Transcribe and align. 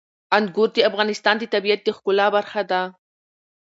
انګور 0.37 0.69
د 0.75 0.77
افغانستان 0.89 1.35
د 1.39 1.43
طبیعت 1.53 1.79
د 1.83 1.87
ښکلا 1.97 2.27
برخه 2.35 2.61
ده. 2.71 2.81